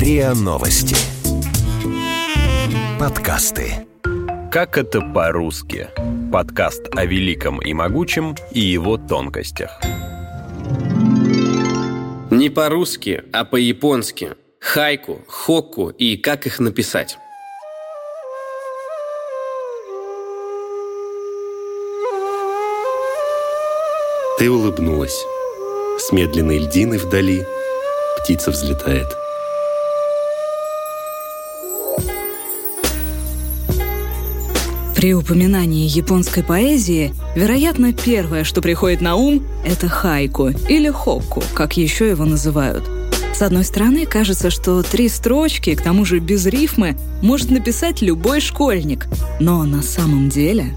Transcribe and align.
РИА 0.00 0.32
Новости. 0.32 0.96
Подкасты. 2.98 3.86
Как 4.50 4.78
это 4.78 5.02
по-русски? 5.02 5.88
Подкаст 6.32 6.88
о 6.96 7.04
великом 7.04 7.60
и 7.60 7.74
могучем 7.74 8.34
и 8.50 8.60
его 8.60 8.96
тонкостях. 8.96 9.78
Не 12.30 12.48
по-русски, 12.48 13.24
а 13.30 13.44
по-японски. 13.44 14.30
Хайку, 14.58 15.20
хокку 15.28 15.90
и 15.90 16.16
как 16.16 16.46
их 16.46 16.60
написать. 16.60 17.18
Ты 24.38 24.50
улыбнулась. 24.50 25.22
С 25.98 26.10
медленной 26.10 26.56
льдины 26.56 26.96
вдали 26.96 27.44
птица 28.22 28.50
взлетает. 28.50 29.19
При 35.00 35.14
упоминании 35.14 35.88
японской 35.88 36.42
поэзии, 36.42 37.14
вероятно, 37.34 37.94
первое, 37.94 38.44
что 38.44 38.60
приходит 38.60 39.00
на 39.00 39.16
ум, 39.16 39.46
это 39.64 39.88
хайку 39.88 40.48
или 40.68 40.90
хокку, 40.90 41.42
как 41.54 41.78
еще 41.78 42.10
его 42.10 42.26
называют. 42.26 42.84
С 43.32 43.40
одной 43.40 43.64
стороны, 43.64 44.04
кажется, 44.04 44.50
что 44.50 44.82
три 44.82 45.08
строчки, 45.08 45.74
к 45.74 45.80
тому 45.80 46.04
же 46.04 46.18
без 46.18 46.44
рифмы, 46.44 46.98
может 47.22 47.50
написать 47.50 48.02
любой 48.02 48.42
школьник. 48.42 49.06
Но 49.40 49.64
на 49.64 49.80
самом 49.82 50.28
деле... 50.28 50.76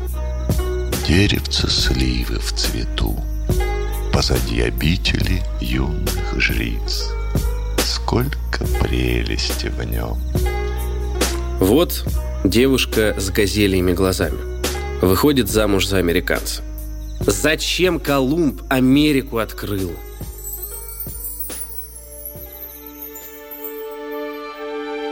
Деревце 1.06 1.70
сливы 1.70 2.40
в 2.40 2.54
цвету, 2.54 3.22
Позади 4.14 4.62
обители 4.62 5.44
юных 5.60 6.34
жриц. 6.38 7.10
Сколько 7.78 8.64
прелести 8.80 9.68
в 9.68 9.84
нем. 9.84 10.18
Вот 11.60 12.06
Девушка 12.44 13.16
с 13.18 13.30
газельями 13.30 13.94
глазами. 13.94 14.38
Выходит 15.02 15.48
замуж 15.48 15.88
за 15.88 16.00
американца. 16.00 16.62
Зачем 17.22 18.02
Колумб 18.02 18.64
Америку 18.70 19.38
открыл? 19.38 19.94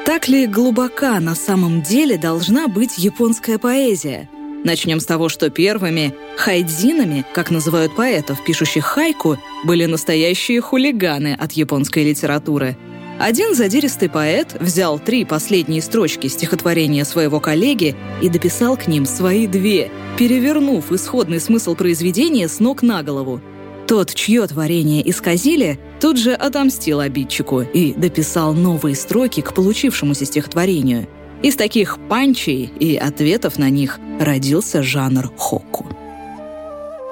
Так 0.06 0.28
ли 0.28 0.46
глубока 0.46 1.22
на 1.22 1.34
самом 1.36 1.82
деле 1.82 2.18
должна 2.18 2.68
быть 2.68 2.98
японская 2.98 3.58
поэзия? 3.58 4.30
Начнем 4.66 5.00
с 5.00 5.06
того, 5.06 5.30
что 5.30 5.50
первыми 5.50 6.14
хайдзинами, 6.36 7.26
как 7.34 7.50
называют 7.50 7.96
поэтов, 7.96 8.44
пишущих 8.44 8.84
хайку, 8.84 9.38
были 9.64 9.86
настоящие 9.86 10.60
хулиганы 10.60 11.34
от 11.34 11.54
японской 11.54 12.04
литературы– 12.04 12.76
один 13.22 13.54
задиристый 13.54 14.10
поэт 14.10 14.56
взял 14.60 14.98
три 14.98 15.26
последние 15.26 15.82
строчки 15.82 16.28
стихотворения 16.28 17.06
своего 17.06 17.40
коллеги 17.40 17.96
и 18.22 18.30
дописал 18.30 18.76
к 18.78 18.88
ним 18.88 19.06
свои 19.06 19.48
две, 19.48 19.92
перевернув 20.18 20.92
исходный 20.92 21.40
смысл 21.40 21.76
произведения 21.76 22.48
с 22.48 22.60
ног 22.60 22.82
на 22.82 23.04
голову. 23.04 23.40
Тот, 23.88 24.14
чье 24.14 24.48
творение 24.48 25.08
исказили, 25.10 25.80
тут 26.00 26.18
же 26.18 26.34
отомстил 26.34 27.00
обидчику 27.00 27.62
и 27.62 27.94
дописал 27.94 28.54
новые 28.54 28.96
строки 28.96 29.42
к 29.42 29.54
получившемуся 29.54 30.26
стихотворению. 30.26 31.08
Из 31.44 31.56
таких 31.56 32.00
панчей 32.10 32.72
и 32.80 32.96
ответов 32.96 33.58
на 33.60 33.70
них 33.70 34.00
родился 34.20 34.82
жанр 34.82 35.32
хокку. 35.38 35.86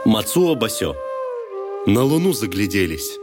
Мацуо 0.05 0.55
Басё. 0.55 0.95
На 1.85 2.03
луну 2.03 2.33
загляделись. 2.33 3.17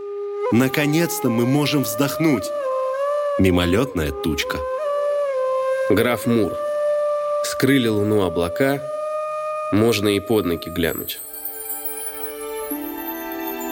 Наконец-то 0.53 1.29
мы 1.29 1.47
можем 1.47 1.83
вздохнуть 1.83 2.45
мимолетная 3.39 4.13
тучка. 4.13 4.59
Граф 5.91 6.27
Мур. 6.27 6.53
Скрыли 7.45 7.87
луну 7.87 8.23
облака, 8.23 8.83
можно 9.71 10.09
и 10.09 10.21
под 10.21 10.47
ноги 10.47 10.71
глянуть. 10.71 11.21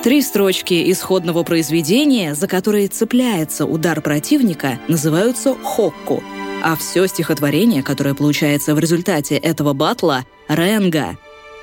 Три 0.03 0.21
строчки 0.21 0.93
исходного 0.93 1.45
произведения, 1.45 2.35
за 2.35 2.47
которые 2.47 2.89
цепляется 2.89 3.65
удар 3.65 4.03
противника, 4.03 4.79
называются 4.87 5.55
хокку, 5.55 6.23
а 6.63 6.77
все 6.77 7.07
стихотворение, 7.07 7.83
которое 7.83 8.15
получается 8.15 8.75
в 8.75 8.79
результате 8.79 9.37
этого 9.37 9.73
батла— 9.73 10.27
ренга. 10.49 11.17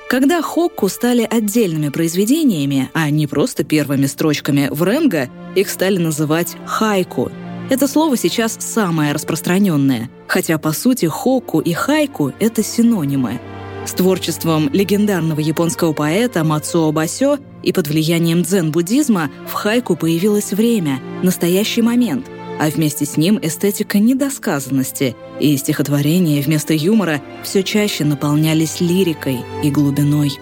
Когда 0.08 0.42
хокку 0.42 0.88
стали 0.88 1.22
отдельными 1.22 1.88
произведениями, 1.88 2.90
а 2.94 3.08
не 3.10 3.28
просто 3.28 3.62
первыми 3.62 4.06
строчками 4.06 4.68
в 4.72 4.82
ренга, 4.82 5.30
их 5.54 5.70
стали 5.70 5.98
называть 5.98 6.56
хайку— 6.66 7.30
это 7.70 7.88
слово 7.88 8.16
сейчас 8.16 8.56
самое 8.58 9.12
распространенное, 9.12 10.10
хотя 10.26 10.58
по 10.58 10.72
сути 10.72 11.06
хоку 11.06 11.60
и 11.60 11.72
хайку— 11.72 12.32
это 12.40 12.62
синонимы. 12.62 13.40
С 13.84 13.92
творчеством 13.92 14.68
легендарного 14.72 15.40
японского 15.40 15.92
поэта 15.92 16.44
Мацуо 16.44 16.92
Басё 16.92 17.38
и 17.62 17.72
под 17.72 17.88
влиянием 17.88 18.42
дзен-буддизма 18.42 19.30
в 19.48 19.52
хайку 19.52 19.96
появилось 19.96 20.52
время, 20.52 21.00
настоящий 21.22 21.82
момент, 21.82 22.26
а 22.60 22.68
вместе 22.68 23.04
с 23.04 23.16
ним 23.16 23.38
эстетика 23.42 23.98
недосказанности, 23.98 25.16
и 25.40 25.56
стихотворения 25.56 26.42
вместо 26.42 26.74
юмора 26.74 27.20
все 27.42 27.62
чаще 27.64 28.04
наполнялись 28.04 28.80
лирикой 28.80 29.40
и 29.64 29.70
глубиной. 29.70 30.32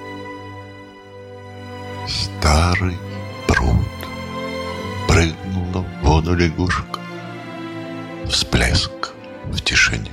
Старый 2.07 2.99
пруд 3.47 3.69
прыгнула 5.09 5.85
в 6.03 6.07
воду 6.07 6.35
лягушка 6.35 7.00
всплеск 8.31 9.13
в 9.47 9.61
тишине. 9.61 10.09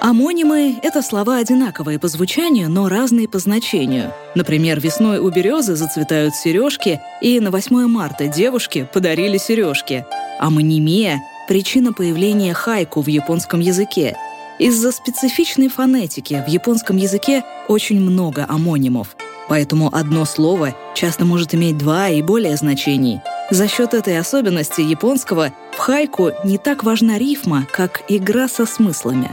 Амонимы— 0.00 0.78
это 0.82 1.02
слова 1.02 1.38
одинаковые 1.38 1.98
по 1.98 2.08
звучанию, 2.08 2.70
но 2.70 2.88
разные 2.88 3.26
по 3.26 3.38
значению. 3.38 4.12
Например, 4.34 4.80
весной 4.80 5.18
у 5.18 5.28
березы 5.30 5.76
зацветают 5.76 6.34
сережки, 6.34 7.00
и 7.20 7.40
на 7.40 7.50
8 7.50 7.88
марта 7.88 8.28
девушке 8.28 8.84
подарили 8.84 9.38
сережки. 9.38 10.04
Амонимия— 10.38 11.22
причина 11.48 11.92
появления 11.92 12.54
хайку 12.54 13.00
в 13.02 13.06
японском 13.08 13.60
языке. 13.60 14.16
Из-за 14.58 14.92
специфичной 14.92 15.68
фонетики 15.68 16.44
в 16.46 16.50
японском 16.50 16.96
языке 16.96 17.44
очень 17.66 18.00
много 18.00 18.44
амонимов— 18.48 19.16
Поэтому 19.48 19.88
одно 19.94 20.24
слово 20.24 20.74
часто 20.94 21.24
может 21.24 21.54
иметь 21.54 21.78
два 21.78 22.08
и 22.08 22.22
более 22.22 22.56
значений. 22.56 23.20
За 23.50 23.66
счет 23.66 23.94
этой 23.94 24.18
особенности 24.18 24.82
японского 24.82 25.52
в 25.72 25.78
хайку 25.78 26.32
не 26.44 26.58
так 26.58 26.84
важна 26.84 27.18
рифма, 27.18 27.66
как 27.72 28.02
игра 28.08 28.46
со 28.46 28.66
смыслами. 28.66 29.30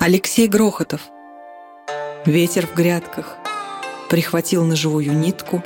Алексей 0.00 0.48
Грохотов. 0.48 1.02
Ветер 2.26 2.66
в 2.66 2.74
грядках. 2.74 3.36
Прихватил 4.08 4.64
на 4.64 4.74
живую 4.74 5.12
нитку 5.12 5.62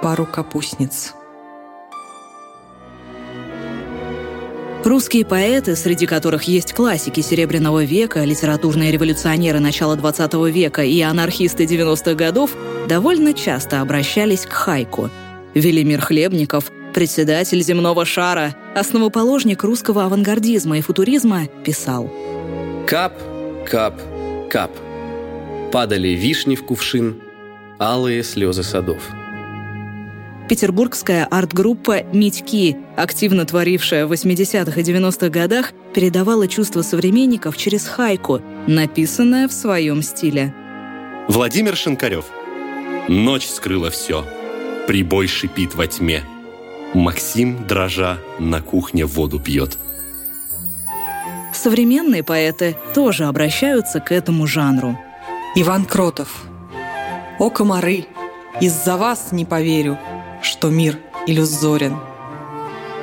пару 0.00 0.24
капустниц. 0.24 1.14
Русские 4.84 5.24
поэты, 5.24 5.76
среди 5.76 6.06
которых 6.06 6.42
есть 6.44 6.72
классики 6.72 7.20
Серебряного 7.20 7.84
века, 7.84 8.24
литературные 8.24 8.90
революционеры 8.90 9.60
начала 9.60 9.96
XX 9.96 10.50
века 10.50 10.82
и 10.82 11.00
анархисты 11.00 11.64
90-х 11.64 12.14
годов, 12.14 12.50
довольно 12.88 13.32
часто 13.32 13.80
обращались 13.80 14.44
к 14.44 14.52
хайку. 14.52 15.08
Велимир 15.54 16.00
Хлебников, 16.00 16.72
председатель 16.94 17.62
земного 17.62 18.04
шара, 18.04 18.56
основоположник 18.74 19.62
русского 19.62 20.06
авангардизма 20.06 20.78
и 20.78 20.80
футуризма, 20.80 21.46
писал 21.64 22.12
«Кап, 22.88 23.14
кап, 23.64 24.00
кап. 24.50 24.72
Падали 25.70 26.08
вишни 26.08 26.56
в 26.56 26.64
кувшин, 26.64 27.20
алые 27.78 28.24
слезы 28.24 28.64
садов» 28.64 29.02
петербургская 30.52 31.24
арт-группа 31.24 32.02
«Митьки», 32.12 32.76
активно 32.94 33.46
творившая 33.46 34.06
в 34.06 34.12
80-х 34.12 34.78
и 34.78 34.84
90-х 34.84 35.30
годах, 35.30 35.72
передавала 35.94 36.46
чувства 36.46 36.82
современников 36.82 37.56
через 37.56 37.86
хайку, 37.86 38.42
написанное 38.66 39.48
в 39.48 39.52
своем 39.54 40.02
стиле. 40.02 40.54
Владимир 41.26 41.74
Шинкарев. 41.74 42.26
Ночь 43.08 43.46
скрыла 43.46 43.88
все. 43.88 44.26
Прибой 44.86 45.26
шипит 45.26 45.74
во 45.74 45.86
тьме. 45.86 46.22
Максим, 46.92 47.66
дрожа, 47.66 48.18
на 48.38 48.60
кухне 48.60 49.06
воду 49.06 49.40
пьет. 49.40 49.78
Современные 51.54 52.22
поэты 52.22 52.76
тоже 52.92 53.24
обращаются 53.24 54.00
к 54.00 54.12
этому 54.12 54.46
жанру. 54.46 54.98
Иван 55.56 55.86
Кротов. 55.86 56.44
«О, 57.38 57.48
комары! 57.48 58.04
Из-за 58.60 58.98
вас 58.98 59.32
не 59.32 59.46
поверю, 59.46 59.98
что 60.42 60.68
мир 60.68 60.98
иллюзорен. 61.26 61.96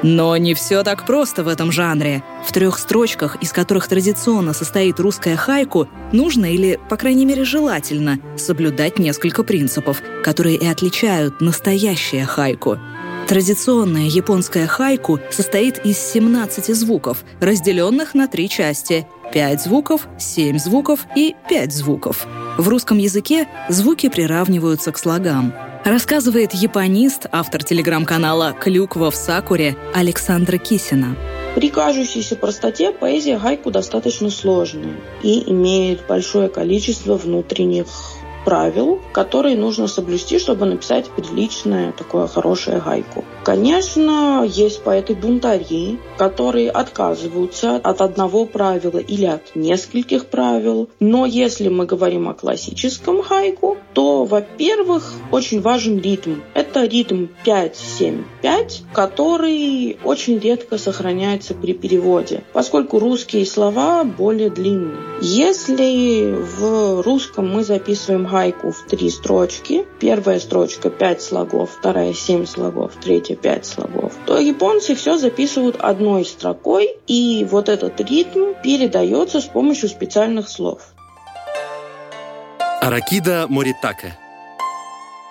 Но 0.02 0.38
не 0.38 0.54
все 0.54 0.84
так 0.84 1.06
просто 1.06 1.44
в 1.44 1.48
этом 1.50 1.72
жанре. 1.72 2.24
В 2.46 2.54
трех 2.54 2.80
строчках, 2.80 3.36
из 3.42 3.52
которых 3.52 3.88
традиционно 3.88 4.54
состоит 4.54 5.00
русская 5.00 5.36
хайку, 5.36 5.90
нужно 6.14 6.46
или, 6.46 6.80
по 6.90 6.96
крайней 6.96 7.26
мере, 7.26 7.44
желательно 7.44 8.20
соблюдать 8.38 8.98
несколько 8.98 9.44
принципов, 9.44 10.02
которые 10.24 10.56
и 10.56 10.66
отличают 10.66 11.42
настоящее 11.42 12.26
хайку. 12.26 12.78
Традиционная 13.28 14.08
японская 14.08 14.66
хайку 14.66 15.20
состоит 15.30 15.86
из 15.86 15.98
17 15.98 16.74
звуков, 16.76 17.24
разделенных 17.42 18.14
на 18.14 18.28
три 18.28 18.50
части– 18.50 19.06
5 19.32 19.62
звуков, 19.62 20.08
7 20.18 20.58
звуков 20.58 21.06
и 21.16 21.36
5 21.48 21.72
звуков. 21.72 22.26
В 22.58 22.68
русском 22.68 22.98
языке 22.98 23.48
звуки 23.70 24.10
приравниваются 24.10 24.92
к 24.92 24.98
слогам. 24.98 25.54
Рассказывает 25.86 26.54
японист, 26.54 27.28
автор 27.31 27.64
телеграм-канала 27.64 28.54
«Клюква 28.54 29.12
в 29.12 29.16
Сакуре» 29.16 29.78
Александра 29.94 30.58
Кисина. 30.58 31.16
При 31.56 31.70
кажущейся 31.70 32.36
простоте 32.36 32.92
поэзия 32.92 33.40
гайку 33.40 33.72
достаточно 33.72 34.30
сложная 34.30 34.94
и 35.24 35.50
имеет 35.50 36.06
большое 36.06 36.50
количество 36.50 37.16
внутренних 37.16 37.88
правил, 38.46 39.00
которые 39.12 39.56
нужно 39.56 39.88
соблюсти, 39.88 40.40
чтобы 40.40 40.66
написать 40.66 41.10
приличное, 41.10 41.92
такое 41.92 42.28
хорошее 42.28 42.82
гайку. 42.84 43.24
Конечно, 43.44 44.46
есть 44.48 44.84
поэты-бунтари, 44.84 46.00
которые 46.18 46.70
отказываются 46.70 47.76
от 47.76 48.02
одного 48.02 48.46
правила 48.46 49.00
или 49.00 49.26
от 49.26 49.56
нескольких 49.56 50.28
правил. 50.28 50.90
Но 51.00 51.26
если 51.26 51.70
мы 51.70 51.86
говорим 51.86 52.30
о 52.30 52.34
классическом 52.34 53.22
хайку, 53.22 53.78
то, 53.94 54.26
во-первых, 54.26 55.14
очень 55.32 55.62
важен 55.62 56.00
ритм. 56.00 56.36
Это 56.54 56.86
ритм 56.86 57.28
5-7-5, 57.46 58.84
который 58.94 59.98
очень 60.04 60.40
редко 60.40 60.78
сохраняется 60.78 61.54
при 61.54 61.74
переводе, 61.74 62.44
поскольку 62.54 63.00
русские 63.00 63.46
слова 63.46 64.04
более 64.04 64.50
длинные. 64.50 64.98
Если 65.22 66.34
в 66.34 67.02
русском 67.02 67.50
мы 67.50 67.64
записываем 67.64 68.26
гайку 68.30 68.72
в 68.72 68.84
три 68.84 69.10
строчки, 69.10 69.86
первая 70.00 70.40
строчка 70.40 70.90
5 70.90 71.22
слогов, 71.22 71.72
вторая 71.78 72.14
7 72.14 72.46
слогов, 72.46 72.94
третья 73.02 73.36
5 73.36 73.66
слогов, 73.66 74.14
то 74.26 74.40
японцы 74.40 74.96
все 74.96 75.18
записывают 75.18 75.76
одной 75.80 76.26
строкой, 76.26 76.98
и 77.08 77.46
вот 77.50 77.70
этот 77.70 78.00
ритм 78.02 78.54
передается 78.64 79.42
с 79.42 79.46
помощью 79.46 79.90
специальных 79.90 80.48
слов. 80.50 80.81
Аракида 82.81 83.48
Моритака. 83.50 84.16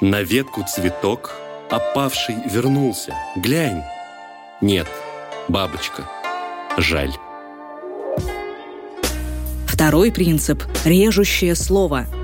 На 0.00 0.22
ветку 0.22 0.64
цветок, 0.68 1.34
опавший 1.70 2.36
вернулся. 2.46 3.14
Глянь. 3.36 3.82
Нет, 4.60 4.86
бабочка. 5.48 6.08
Жаль. 6.76 7.12
Второй 9.66 10.12
принцип– 10.12 10.62
режущее 10.84 11.54
слово– 11.54 12.06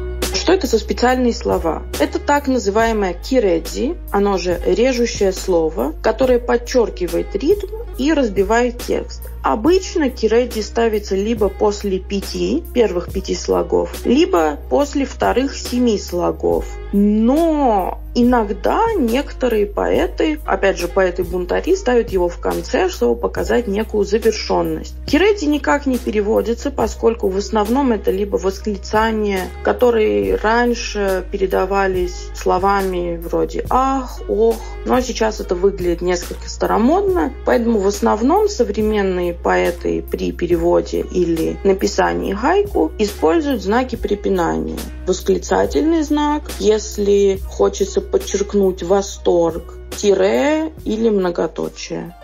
это 0.55 0.69
за 0.69 0.79
специальные 0.79 1.35
слова? 1.35 1.83
Это 1.99 2.19
так 2.19 2.47
называемое 2.47 3.13
киредзи, 3.13 3.97
оно 4.13 4.39
же 4.39 4.61
режущее 4.65 5.33
слово, 5.33 5.95
которое 6.03 6.39
подчеркивает 6.39 7.35
ритм 7.35 7.67
и 7.99 8.13
разбивает 8.13 8.79
текст. 8.79 9.23
Обычно 9.45 10.09
киредзи 10.09 10.63
ставится 10.63 11.15
либо 11.15 11.51
после 11.51 11.99
пяти, 11.99 12.65
первых 12.73 13.13
пяти 13.13 13.35
слогов, 13.35 13.93
либо 14.07 14.59
после 14.71 15.05
вторых 15.05 15.55
семи 15.55 15.99
слогов. 15.99 16.65
Но 16.95 18.01
Иногда 18.17 18.81
некоторые 18.97 19.67
поэты, 19.67 20.39
опять 20.47 20.79
же, 20.79 20.87
поэты-бунтари, 20.87 21.75
ставят 21.75 22.11
его 22.11 22.29
в 22.29 22.39
конце, 22.39 22.89
чтобы 22.89 23.21
показать 23.21 23.67
некую 23.67 24.05
завершенность. 24.05 24.95
Кирети 25.05 25.47
никак 25.47 25.87
не 25.87 25.99
переводится, 25.99 26.71
поскольку 26.71 27.29
в 27.29 27.37
основном 27.37 27.91
это 27.91 28.13
либо 28.13 28.37
восклицания, 28.37 29.49
которые 29.65 30.37
раньше 30.37 31.25
передавались 31.33 32.29
словами 32.37 33.17
вроде 33.17 33.67
«ах», 33.69 34.21
«ох», 34.29 34.57
но 34.87 35.01
сейчас 35.01 35.41
это 35.41 35.57
выглядит 35.57 36.01
несколько 36.01 36.49
старомодно, 36.49 37.33
поэтому 37.45 37.81
в 37.81 37.87
основном 37.89 38.49
современные 38.49 39.34
поэты 39.35 40.03
при 40.03 40.33
переводе 40.33 41.01
или 41.01 41.59
написании 41.65 42.35
гайку 42.35 42.93
используют 42.99 43.63
знаки 43.63 43.97
препинания. 43.97 44.79
Восклицательный 45.07 46.03
знак, 46.03 46.43
если 46.59 47.41
хочется 47.47 48.01
подчеркнуть 48.01 48.83
восторг, 48.83 49.75
тире 49.97 50.73
или 50.85 51.09
многоточие. 51.09 52.15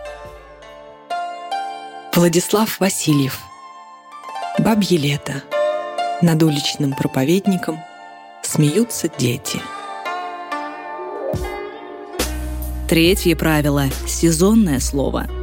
Владислав 2.15 2.81
Васильев. 2.81 3.39
Бабье 4.59 4.99
лето. 4.99 5.43
Над 6.23 6.43
уличным 6.43 6.93
проповедником 6.93 7.79
смеются 8.43 9.09
дети. 9.09 9.61
Третье 12.89 13.37
правило– 13.37 13.85
сезонное 14.09 14.81
слово. 14.81 15.40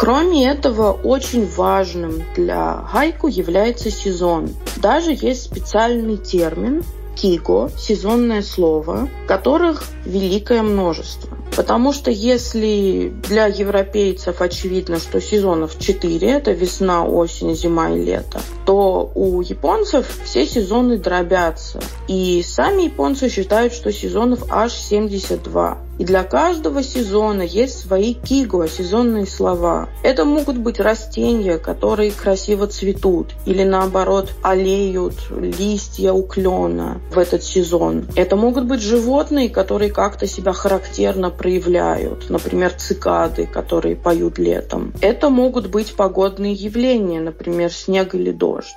Кроме 0.00 0.48
этого, 0.48 0.92
очень 0.92 1.46
важным 1.46 2.22
для 2.34 2.88
гайку 2.90 3.26
является 3.28 3.90
сезон. 3.90 4.48
Даже 4.78 5.10
есть 5.10 5.42
специальный 5.42 6.16
термин 6.16 6.82
киго– 7.14 7.70
сезонное 7.78 8.40
слово, 8.40 9.10
которых 9.28 9.84
великое 10.06 10.62
множество. 10.62 11.36
Потому 11.54 11.92
что 11.92 12.10
если 12.10 13.12
для 13.28 13.44
европейцев 13.48 14.40
очевидно, 14.40 15.00
что 15.00 15.20
сезонов 15.20 15.78
4– 15.78 16.30
это 16.30 16.52
весна, 16.52 17.04
осень, 17.04 17.54
зима 17.54 17.90
и 17.90 18.02
лето, 18.02 18.40
то 18.64 19.12
у 19.14 19.42
японцев 19.42 20.06
все 20.24 20.46
сезоны 20.46 20.96
дробятся. 20.96 21.78
И 22.08 22.42
сами 22.42 22.84
японцы 22.84 23.28
считают, 23.28 23.74
что 23.74 23.92
сезонов 23.92 24.44
аж 24.50 24.72
72. 24.72 25.89
И 26.00 26.04
для 26.04 26.22
каждого 26.24 26.82
сезона 26.82 27.42
есть 27.42 27.78
свои 27.78 28.14
киго, 28.14 28.66
сезонные 28.68 29.26
слова. 29.26 29.90
Это 30.02 30.24
могут 30.24 30.56
быть 30.56 30.80
растения, 30.80 31.58
которые 31.58 32.10
красиво 32.10 32.66
цветут, 32.68 33.34
или 33.44 33.64
наоборот 33.64 34.32
олеют 34.42 35.16
листья 35.30 36.12
у 36.12 36.22
клена 36.22 37.02
в 37.12 37.18
этот 37.18 37.44
сезон. 37.44 38.06
Это 38.16 38.34
могут 38.36 38.64
быть 38.64 38.80
животные, 38.80 39.50
которые 39.50 39.92
как-то 39.92 40.26
себя 40.26 40.54
характерно 40.54 41.28
проявляют, 41.28 42.30
например, 42.30 42.72
цикады, 42.72 43.44
которые 43.44 43.94
поют 43.94 44.38
летом. 44.38 44.94
Это 45.02 45.28
могут 45.28 45.66
быть 45.66 45.92
погодные 45.92 46.54
явления, 46.54 47.20
например, 47.20 47.70
снег 47.70 48.14
или 48.14 48.30
дождь. 48.30 48.72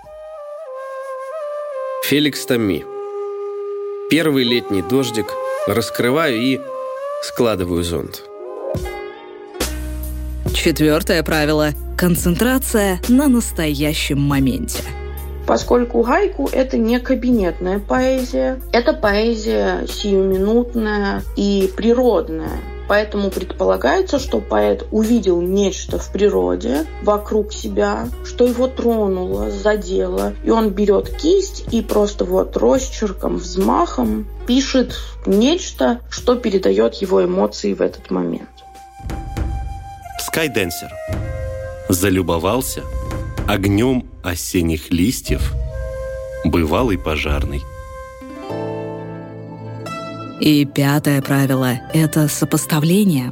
Феликс 2.04 2.46
Томи. 2.46 2.84
Первый 4.10 4.44
летний 4.44 4.82
дождик 4.82 5.28
раскрываю 5.68 6.36
и 6.36 6.60
Складываю 7.24 7.86
зонт. 7.86 8.22
Четвертое 10.54 11.24
правило– 11.24 11.70
концентрация 11.98 13.00
на 13.08 13.30
настоящем 13.30 14.20
моменте. 14.20 14.84
Поскольку 15.48 16.04
гайку– 16.04 16.50
это 16.52 16.78
не 16.78 17.00
кабинетная 17.00 17.80
поэзия, 17.80 18.60
это 18.74 18.92
поэзия 18.92 19.88
сиюминутная 19.88 21.24
и 21.38 21.72
природная. 21.78 22.60
Поэтому 22.88 23.30
предполагается, 23.30 24.20
что 24.20 24.42
поэт 24.42 24.86
увидел 24.92 25.42
нечто 25.42 25.98
в 26.00 26.12
природе 26.12 26.86
вокруг 27.02 27.54
себя, 27.54 28.10
что 28.26 28.46
его 28.46 28.68
тронуло, 28.68 29.50
задело, 29.50 30.34
и 30.44 30.50
он 30.50 30.70
берет 30.70 31.10
кисть 31.10 31.66
и 31.72 31.82
просто 31.82 32.26
вот 32.26 32.58
росчерком, 32.58 33.38
взмахом 33.38 34.28
пишет 34.46 34.96
нечто, 35.26 36.02
что 36.10 36.36
передает 36.36 36.96
его 36.96 37.24
эмоции 37.24 37.74
в 37.74 37.82
этот 37.82 38.12
момент. 38.12 38.50
Скайденсер. 40.20 40.90
Залюбовался 41.90 42.82
огнем 43.48 44.10
осенних 44.24 44.90
листьев 44.92 45.54
бывалый 46.46 46.98
пожарный. 46.98 47.62
И 50.44 50.66
пятое 50.66 51.22
правило– 51.22 51.80
это 51.94 52.28
сопоставление. 52.28 53.32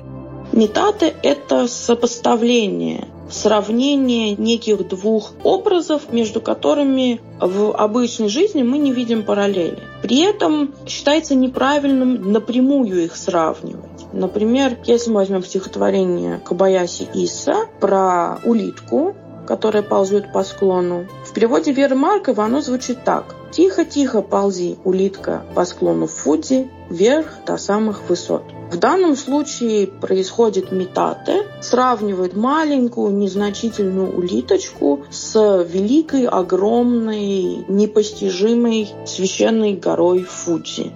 Метаты– 0.53 1.13
это 1.23 1.67
сопоставление, 1.67 3.09
сравнение 3.29 4.37
неких 4.37 4.87
двух 4.87 5.33
образов, 5.43 6.03
между 6.13 6.39
которыми 6.39 7.19
в 7.41 7.75
обычной 7.75 8.29
жизни 8.29 8.63
мы 8.63 8.77
не 8.77 8.93
видим 8.93 9.23
параллели. 9.23 9.79
При 10.01 10.21
этом 10.21 10.73
считается 10.87 11.35
неправильным 11.35 12.31
напрямую 12.31 13.03
их 13.03 13.17
сравнивать. 13.17 14.05
Например, 14.13 14.77
если 14.85 15.09
мы 15.09 15.17
возьмем 15.17 15.43
стихотворение 15.43 16.39
Кабаяси 16.45 17.09
Иса 17.13 17.65
про 17.81 18.39
улитку, 18.45 19.17
которая 19.45 19.83
ползет 19.83 20.31
по 20.31 20.45
склону, 20.45 21.07
в 21.25 21.33
переводе 21.33 21.73
Веры 21.73 21.95
Марковой 21.95 22.45
оно 22.45 22.61
звучит 22.61 23.03
так. 23.03 23.35
«Тихо-тихо 23.51 24.21
ползи, 24.21 24.77
улитка, 24.83 25.43
по 25.55 25.65
склону 25.65 26.07
Фудзи, 26.07 26.69
вверх 26.89 27.27
до 27.45 27.57
самых 27.57 28.09
высот». 28.09 28.43
В 28.71 28.77
данном 28.77 29.17
случае 29.17 29.85
происходит 29.85 30.71
метате, 30.71 31.43
сравнивает 31.61 32.37
маленькую 32.37 33.13
незначительную 33.13 34.17
улиточку 34.17 35.03
с 35.09 35.65
великой, 35.67 36.25
огромной, 36.25 37.65
непостижимой 37.67 38.89
священной 39.05 39.73
горой 39.73 40.23
Фудзи. 40.23 40.93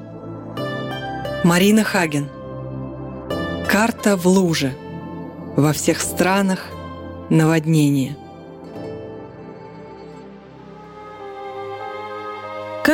Марина 1.44 1.84
Хаген. 1.84 2.30
Карта 3.70 4.16
в 4.16 4.26
луже. 4.26 4.74
Во 5.58 5.74
всех 5.74 6.00
странах 6.00 6.68
наводнение. 7.30 8.16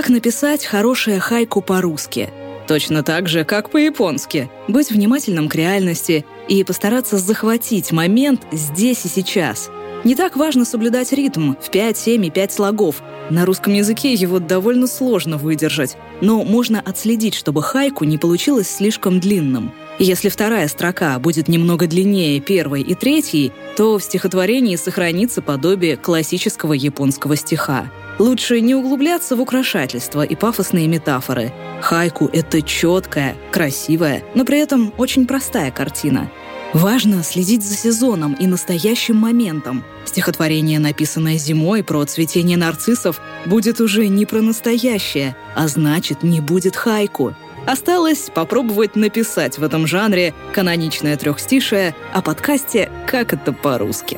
Как 0.01 0.09
написать 0.09 0.65
хорошее 0.65 1.19
хайку 1.19 1.61
по-русски? 1.61 2.31
Точно 2.67 3.03
так 3.03 3.29
же, 3.29 3.43
как 3.43 3.69
по-японски. 3.69 4.49
Быть 4.67 4.89
внимательным 4.89 5.47
к 5.47 5.53
реальности 5.53 6.25
и 6.47 6.63
постараться 6.63 7.19
захватить 7.19 7.91
момент 7.91 8.41
здесь 8.51 9.05
и 9.05 9.07
сейчас. 9.07 9.69
Не 10.03 10.15
так 10.15 10.37
важно 10.37 10.65
соблюдать 10.65 11.13
ритм 11.13 11.53
в 11.53 11.69
5, 11.69 11.95
7 11.95 12.25
и 12.25 12.31
5 12.31 12.51
слогов. 12.51 13.03
На 13.29 13.45
русском 13.45 13.73
языке 13.73 14.13
его 14.13 14.39
довольно 14.39 14.87
сложно 14.87 15.37
выдержать, 15.37 15.95
но 16.19 16.43
можно 16.43 16.81
отследить, 16.81 17.35
чтобы 17.35 17.61
хайку 17.61 18.03
не 18.03 18.17
получилось 18.17 18.71
слишком 18.75 19.19
длинным. 19.19 19.71
Если 20.03 20.29
вторая 20.29 20.67
строка 20.67 21.19
будет 21.19 21.47
немного 21.47 21.85
длиннее 21.85 22.39
первой 22.39 22.81
и 22.81 22.95
третьей, 22.95 23.51
то 23.77 23.99
в 23.99 24.03
стихотворении 24.03 24.75
сохранится 24.75 25.43
подобие 25.43 25.95
классического 25.95 26.73
японского 26.73 27.35
стиха. 27.35 27.91
Лучше 28.17 28.61
не 28.61 28.73
углубляться 28.73 29.35
в 29.35 29.41
украшательства 29.41 30.23
и 30.23 30.35
пафосные 30.35 30.87
метафоры. 30.87 31.53
Хайку— 31.81 32.27
это 32.33 32.63
четкая, 32.63 33.35
красивая, 33.51 34.23
но 34.33 34.43
при 34.43 34.57
этом 34.57 34.91
очень 34.97 35.27
простая 35.27 35.69
картина. 35.69 36.31
Важно 36.73 37.21
следить 37.21 37.63
за 37.63 37.75
сезоном 37.75 38.33
и 38.33 38.47
настоящим 38.47 39.17
моментом. 39.17 39.83
Стихотворение, 40.05 40.79
написанное 40.79 41.37
зимой 41.37 41.83
про 41.83 42.03
цветение 42.05 42.57
нарциссов, 42.57 43.21
будет 43.45 43.79
уже 43.79 44.07
не 44.07 44.25
про 44.25 44.41
настоящее, 44.41 45.35
а 45.53 45.67
значит, 45.67 46.23
не 46.23 46.41
будет 46.41 46.75
хайку. 46.75 47.35
Осталось 47.65 48.29
попробовать 48.33 48.95
написать 48.95 49.57
в 49.57 49.63
этом 49.63 49.87
жанре 49.87 50.33
каноничное 50.53 51.15
трехстишее 51.17 51.95
о 52.13 52.21
подкасте 52.21 52.91
«Как 53.07 53.33
это 53.33 53.53
по-русски». 53.53 54.17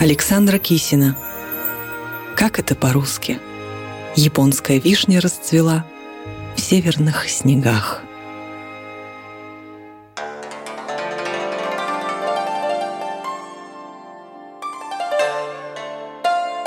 Александра 0.00 0.58
Кисина– 0.58 1.16
как 2.38 2.60
это 2.60 2.76
по-русски? 2.76 3.40
Японская 4.14 4.78
вишня 4.78 5.20
расцвела 5.20 5.84
в 6.54 6.60
северных 6.60 7.28
снегах. 7.28 8.04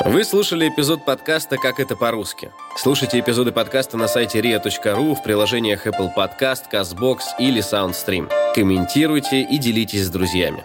Вы 0.03 0.23
слушали 0.23 0.67
эпизод 0.67 1.05
подкаста 1.05 1.57
«Как 1.57 1.79
это 1.79 1.95
по-русски». 1.95 2.49
Слушайте 2.75 3.19
эпизоды 3.19 3.51
подкаста 3.51 3.97
на 3.97 4.07
сайте 4.07 4.39
ria.ru 4.39 5.13
в 5.13 5.21
приложениях 5.21 5.85
Apple 5.85 6.09
Podcast, 6.17 6.63
CastBox 6.71 7.19
или 7.37 7.61
SoundStream. 7.61 8.31
Комментируйте 8.55 9.41
и 9.41 9.59
делитесь 9.59 10.07
с 10.07 10.09
друзьями. 10.09 10.63